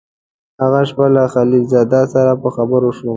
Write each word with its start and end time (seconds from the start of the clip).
هغه 0.61 0.81
شپه 0.89 1.05
له 1.15 1.23
خلیل 1.33 1.63
زاده 1.73 2.01
سره 2.13 2.31
په 2.41 2.47
خبرو 2.55 2.89
شوم. 2.97 3.09